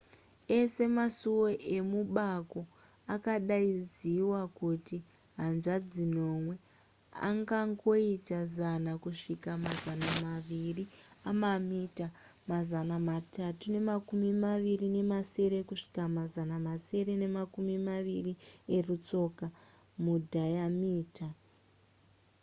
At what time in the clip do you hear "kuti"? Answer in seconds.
4.59-4.97